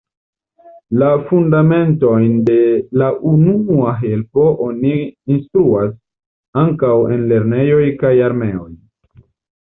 La 0.99 1.07
fundamentojn 1.25 2.31
de 2.47 2.55
la 3.01 3.09
unua 3.31 3.91
helpo 4.05 4.45
oni 4.69 4.93
instruas 5.35 5.91
ankaŭ 6.63 6.95
en 7.17 7.27
lernejoj 7.33 7.83
kaj 8.05 8.13
armeoj. 8.29 8.67